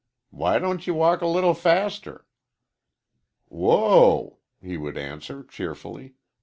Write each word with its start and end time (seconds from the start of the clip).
"Why 0.31 0.57
don't 0.57 0.87
ye 0.87 0.91
walk 0.91 1.21
a 1.21 1.27
little 1.27 1.53
faster?" 1.53 2.25
"W 3.51 3.67
whoa!" 3.67 4.39
he 4.59 4.75
would 4.75 4.97
answer, 4.97 5.43
cheerfully. 5.43 6.15